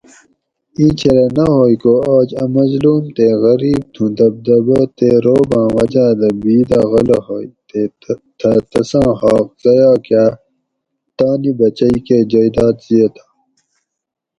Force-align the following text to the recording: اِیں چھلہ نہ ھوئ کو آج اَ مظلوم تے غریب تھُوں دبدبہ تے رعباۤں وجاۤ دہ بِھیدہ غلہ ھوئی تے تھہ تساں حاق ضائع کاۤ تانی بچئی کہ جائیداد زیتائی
اِیں 0.77 0.93
چھلہ 0.99 1.27
نہ 1.35 1.45
ھوئ 1.53 1.75
کو 1.83 1.93
آج 2.15 2.29
اَ 2.43 2.45
مظلوم 2.55 3.03
تے 3.15 3.27
غریب 3.43 3.81
تھُوں 3.93 4.09
دبدبہ 4.17 4.79
تے 4.97 5.09
رعباۤں 5.23 5.69
وجاۤ 5.75 6.11
دہ 6.19 6.29
بِھیدہ 6.41 6.79
غلہ 6.91 7.19
ھوئی 7.25 7.47
تے 7.67 7.81
تھہ 8.39 8.51
تساں 8.71 9.11
حاق 9.19 9.47
ضائع 9.63 9.93
کاۤ 10.07 10.31
تانی 11.17 11.51
بچئی 11.59 11.97
کہ 12.05 12.17
جائیداد 12.31 12.75
زیتائی 12.87 13.29